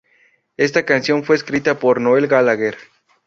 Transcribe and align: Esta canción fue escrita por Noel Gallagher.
Esta 0.57 0.83
canción 0.83 1.23
fue 1.23 1.35
escrita 1.35 1.77
por 1.77 2.01
Noel 2.01 2.25
Gallagher. 2.27 2.75